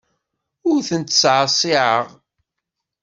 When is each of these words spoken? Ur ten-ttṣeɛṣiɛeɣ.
Ur 0.71 0.79
ten-ttṣeɛṣiɛeɣ. 0.87 2.05